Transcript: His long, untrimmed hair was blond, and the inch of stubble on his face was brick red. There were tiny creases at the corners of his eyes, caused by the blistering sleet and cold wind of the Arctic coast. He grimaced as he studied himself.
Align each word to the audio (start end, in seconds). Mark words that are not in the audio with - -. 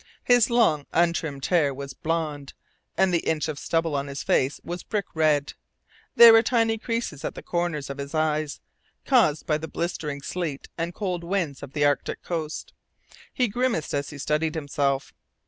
His 0.23 0.49
long, 0.49 0.87
untrimmed 0.93 1.45
hair 1.45 1.75
was 1.75 1.93
blond, 1.93 2.53
and 2.97 3.13
the 3.13 3.19
inch 3.19 3.47
of 3.47 3.59
stubble 3.59 3.95
on 3.95 4.07
his 4.07 4.23
face 4.23 4.59
was 4.63 4.81
brick 4.81 5.05
red. 5.13 5.53
There 6.15 6.33
were 6.33 6.41
tiny 6.41 6.79
creases 6.79 7.23
at 7.23 7.35
the 7.35 7.43
corners 7.43 7.87
of 7.87 7.99
his 7.99 8.15
eyes, 8.15 8.61
caused 9.05 9.45
by 9.45 9.59
the 9.59 9.67
blistering 9.67 10.23
sleet 10.23 10.69
and 10.75 10.91
cold 10.95 11.23
wind 11.23 11.59
of 11.61 11.73
the 11.73 11.85
Arctic 11.85 12.23
coast. 12.23 12.73
He 13.31 13.47
grimaced 13.47 13.93
as 13.93 14.09
he 14.09 14.17
studied 14.17 14.55
himself. 14.55 15.13